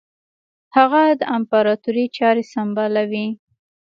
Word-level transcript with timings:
هغه 0.75 1.01
د 1.19 1.21
امپراطوري 1.37 2.05
چاري 2.17 2.43
سمبالوي. 2.53 3.27